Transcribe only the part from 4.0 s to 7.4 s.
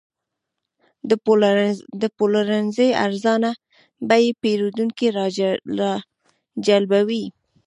بیې پیرودونکي راجلبوي.